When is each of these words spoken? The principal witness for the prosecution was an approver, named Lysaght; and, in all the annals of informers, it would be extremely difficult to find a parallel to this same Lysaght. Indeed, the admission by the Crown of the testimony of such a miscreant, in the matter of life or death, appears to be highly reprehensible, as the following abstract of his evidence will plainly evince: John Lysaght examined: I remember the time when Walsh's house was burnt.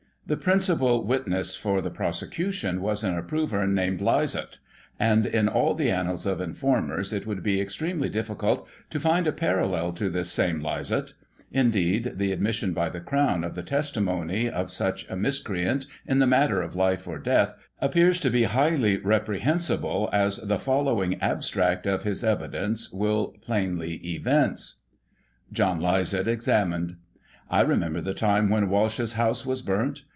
The 0.27 0.37
principal 0.37 1.03
witness 1.03 1.57
for 1.57 1.81
the 1.81 1.89
prosecution 1.91 2.79
was 2.79 3.03
an 3.03 3.17
approver, 3.17 3.67
named 3.67 3.99
Lysaght; 3.99 4.59
and, 4.97 5.25
in 5.25 5.49
all 5.49 5.75
the 5.75 5.91
annals 5.91 6.25
of 6.25 6.39
informers, 6.39 7.11
it 7.11 7.27
would 7.27 7.43
be 7.43 7.59
extremely 7.59 8.07
difficult 8.07 8.65
to 8.91 8.99
find 9.01 9.27
a 9.27 9.33
parallel 9.33 9.91
to 9.93 10.09
this 10.09 10.31
same 10.31 10.61
Lysaght. 10.61 11.15
Indeed, 11.51 12.13
the 12.15 12.31
admission 12.31 12.71
by 12.71 12.87
the 12.87 13.01
Crown 13.01 13.43
of 13.43 13.55
the 13.55 13.61
testimony 13.61 14.49
of 14.49 14.71
such 14.71 15.05
a 15.09 15.17
miscreant, 15.17 15.85
in 16.07 16.19
the 16.19 16.27
matter 16.27 16.61
of 16.61 16.77
life 16.77 17.09
or 17.09 17.19
death, 17.19 17.53
appears 17.81 18.21
to 18.21 18.29
be 18.29 18.43
highly 18.43 18.95
reprehensible, 18.95 20.09
as 20.13 20.37
the 20.37 20.59
following 20.59 21.19
abstract 21.21 21.85
of 21.85 22.03
his 22.03 22.23
evidence 22.23 22.89
will 22.93 23.33
plainly 23.41 23.95
evince: 23.95 24.77
John 25.51 25.81
Lysaght 25.81 26.27
examined: 26.27 26.95
I 27.49 27.59
remember 27.59 27.99
the 27.99 28.13
time 28.13 28.49
when 28.49 28.69
Walsh's 28.69 29.13
house 29.13 29.45
was 29.45 29.61
burnt. 29.61 30.03